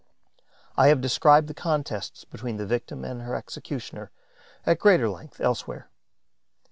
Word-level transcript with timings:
I 0.75 0.87
have 0.87 0.99
described 0.99 1.47
the 1.47 1.53
contests 1.53 2.25
between 2.25 2.57
the 2.57 2.65
victim 2.65 3.05
and 3.05 3.21
her 3.21 3.35
executioner, 3.35 4.09
at 4.65 4.79
greater 4.79 5.07
length, 5.07 5.39
elsewhere. 5.39 5.91